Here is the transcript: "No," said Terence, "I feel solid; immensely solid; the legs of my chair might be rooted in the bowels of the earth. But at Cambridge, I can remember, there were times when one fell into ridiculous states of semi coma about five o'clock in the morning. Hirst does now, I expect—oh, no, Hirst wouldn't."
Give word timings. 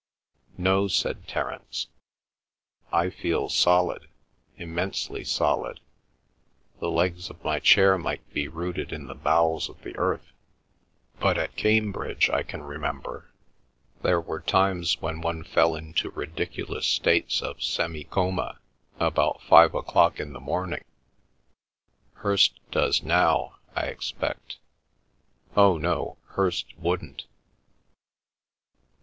"No," 0.57 0.87
said 0.87 1.27
Terence, 1.27 1.85
"I 2.91 3.11
feel 3.11 3.49
solid; 3.49 4.07
immensely 4.57 5.23
solid; 5.23 5.79
the 6.79 6.89
legs 6.89 7.29
of 7.29 7.43
my 7.45 7.59
chair 7.59 7.99
might 7.99 8.27
be 8.33 8.47
rooted 8.47 8.91
in 8.91 9.05
the 9.05 9.13
bowels 9.13 9.69
of 9.69 9.79
the 9.83 9.95
earth. 9.97 10.31
But 11.19 11.37
at 11.37 11.55
Cambridge, 11.55 12.31
I 12.31 12.41
can 12.41 12.63
remember, 12.63 13.29
there 14.01 14.19
were 14.19 14.41
times 14.41 14.99
when 14.99 15.21
one 15.21 15.43
fell 15.43 15.75
into 15.75 16.09
ridiculous 16.09 16.87
states 16.87 17.39
of 17.43 17.61
semi 17.61 18.03
coma 18.03 18.57
about 18.99 19.43
five 19.43 19.75
o'clock 19.75 20.19
in 20.19 20.33
the 20.33 20.39
morning. 20.39 20.83
Hirst 22.15 22.59
does 22.71 23.03
now, 23.03 23.57
I 23.75 23.83
expect—oh, 23.85 25.77
no, 25.77 26.17
Hirst 26.29 26.75
wouldn't." 26.79 27.27